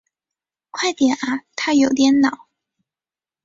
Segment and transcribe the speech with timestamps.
[0.71, 2.47] 快点啊他有点恼